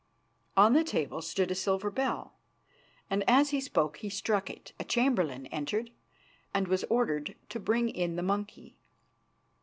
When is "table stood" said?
0.83-1.51